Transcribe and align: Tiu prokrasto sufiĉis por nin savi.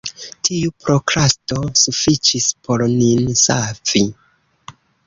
Tiu 0.47 0.71
prokrasto 0.85 1.59
sufiĉis 1.83 2.49
por 2.65 2.87
nin 2.97 3.33
savi. 3.47 4.07